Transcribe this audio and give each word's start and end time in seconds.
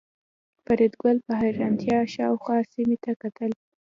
فریدګل 0.63 1.17
په 1.25 1.33
حیرانتیا 1.41 1.99
شاوخوا 2.13 2.57
سیمې 2.71 2.97
ته 3.03 3.11
کتل 3.21 3.51